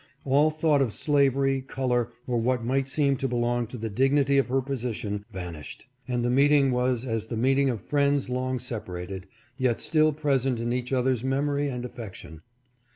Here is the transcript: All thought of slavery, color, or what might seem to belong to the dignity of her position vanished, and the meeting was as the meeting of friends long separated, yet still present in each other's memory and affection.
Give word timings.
All 0.25 0.49
thought 0.49 0.81
of 0.81 0.93
slavery, 0.93 1.61
color, 1.61 2.11
or 2.25 2.39
what 2.39 2.63
might 2.65 2.87
seem 2.87 3.17
to 3.17 3.27
belong 3.27 3.67
to 3.67 3.77
the 3.77 3.87
dignity 3.91 4.39
of 4.39 4.47
her 4.47 4.59
position 4.59 5.23
vanished, 5.31 5.85
and 6.07 6.25
the 6.25 6.29
meeting 6.31 6.71
was 6.71 7.05
as 7.05 7.27
the 7.27 7.37
meeting 7.37 7.69
of 7.69 7.81
friends 7.81 8.27
long 8.27 8.57
separated, 8.57 9.27
yet 9.57 9.79
still 9.79 10.11
present 10.11 10.59
in 10.59 10.73
each 10.73 10.91
other's 10.91 11.23
memory 11.23 11.67
and 11.67 11.85
affection. 11.85 12.41